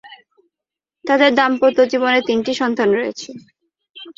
[1.05, 3.29] তাদের দাম্পত্য জীবনে তিনটি সন্তান রয়েছে।